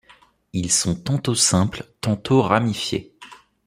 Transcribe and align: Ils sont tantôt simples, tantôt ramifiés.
Ils 0.53 0.71
sont 0.71 0.95
tantôt 0.95 1.35
simples, 1.35 1.85
tantôt 2.01 2.41
ramifiés. 2.41 3.13